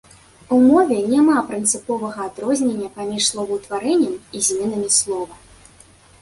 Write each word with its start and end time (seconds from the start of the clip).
У 0.55 0.57
мове 0.67 0.95
няма 1.09 1.35
прынцыповага 1.49 2.19
адрознення 2.29 2.89
паміж 2.97 3.27
словаўтварэннем 3.31 4.17
і 4.41 4.43
зменамі 4.49 4.89
слова. 4.97 5.33